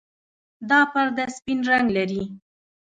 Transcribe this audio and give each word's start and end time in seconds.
دا 0.69 0.79
پرده 0.91 1.25
سپین 1.37 1.59
رنګ 1.69 1.87
لري. 1.97 2.21